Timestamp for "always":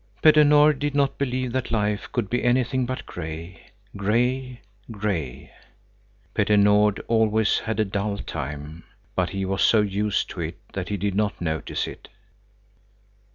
7.07-7.59